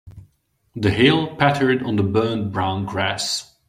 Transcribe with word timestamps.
The 0.75 0.89
hail 0.89 1.35
pattered 1.35 1.83
on 1.83 1.95
the 1.95 2.01
burnt 2.01 2.51
brown 2.51 2.87
grass. 2.87 3.55